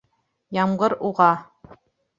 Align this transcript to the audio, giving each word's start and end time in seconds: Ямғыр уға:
Ямғыр 0.59 0.97
уға: 1.11 1.31